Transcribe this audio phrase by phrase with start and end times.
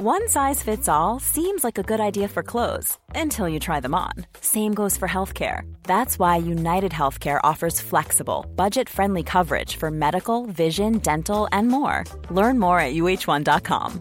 [0.00, 3.96] One size fits all seems like a good idea for clothes until you try them
[3.96, 4.12] on.
[4.40, 5.62] Same goes for healthcare.
[5.82, 12.04] That's why United Healthcare offers flexible, budget friendly coverage for medical, vision, dental, and more.
[12.30, 14.00] Learn more at uh1.com.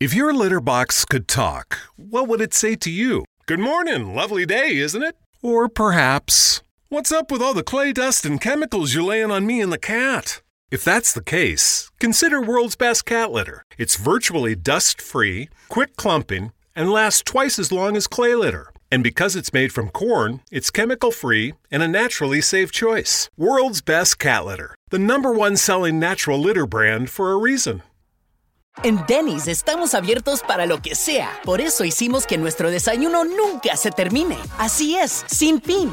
[0.00, 3.24] If your litter box could talk, what would it say to you?
[3.46, 5.14] Good morning, lovely day, isn't it?
[5.42, 6.64] Or perhaps,
[6.94, 9.78] What's up with all the clay dust and chemicals you're laying on me and the
[9.78, 10.42] cat?
[10.74, 13.62] If that's the case, consider World's Best Cat Litter.
[13.78, 18.72] It's virtually dust free, quick clumping, and lasts twice as long as clay litter.
[18.90, 23.30] And because it's made from corn, it's chemical free and a naturally safe choice.
[23.36, 27.84] World's Best Cat Litter, the number one selling natural litter brand for a reason.
[28.82, 31.30] En Denny's estamos abiertos para lo que sea.
[31.44, 34.38] Por eso hicimos que nuestro desayuno nunca se termine.
[34.58, 35.92] Así es, sin fin.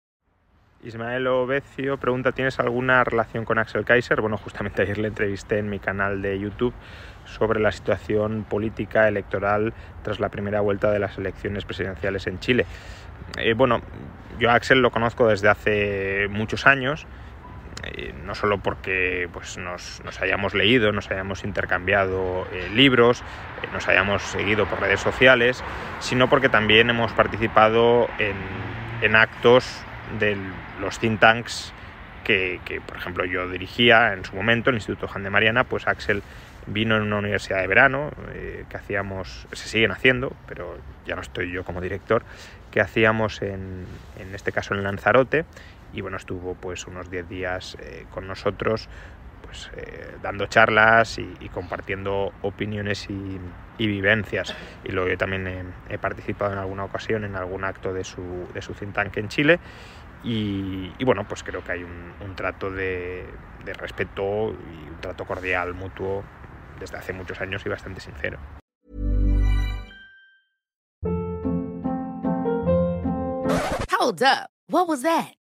[0.83, 4.19] Ismael Obecio pregunta, ¿tienes alguna relación con Axel Kaiser?
[4.19, 6.73] Bueno, justamente ayer le entrevisté en mi canal de YouTube
[7.25, 12.65] sobre la situación política electoral tras la primera vuelta de las elecciones presidenciales en Chile.
[13.37, 13.81] Eh, bueno,
[14.39, 17.05] yo a Axel lo conozco desde hace muchos años,
[17.83, 23.23] eh, no solo porque pues, nos, hayamos leído, nos hayamos intercambiado eh, libros,
[23.71, 25.63] nos hayamos seguido por redes sociales,
[25.99, 28.35] sino porque también hemos participado en,
[29.03, 29.85] en actos
[30.19, 30.37] de
[30.79, 31.73] los think tanks
[32.23, 36.23] que, por ejemplo, yo dirigía en su momento, el Instituto Juan de Mariana, pues Axel
[36.67, 41.21] vino en una universidad de verano eh, que hacíamos, se siguen haciendo, pero ya no
[41.21, 42.23] estoy yo como director,
[42.69, 43.85] que hacíamos en,
[44.19, 45.45] en este caso en Lanzarote
[45.93, 48.87] y bueno, estuvo pues unos 10 días eh, con nosotros
[49.41, 53.39] pues eh, dando charlas y, compartiendo opiniones y,
[53.77, 58.47] vivencias y luego yo también he, participado en alguna ocasión en algún acto de su,
[58.53, 59.59] de su think tank en Chile
[60.23, 63.25] y, bueno, pues creo que hay un, trato de,
[63.65, 66.23] de respeto y un trato cordial mutuo
[66.79, 68.37] desde hace muchos años y bastante sincero.
[74.01, 74.49] Hold up.
[74.67, 75.40] What was that?